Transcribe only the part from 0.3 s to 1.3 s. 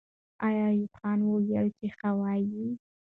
آیا ایوب خان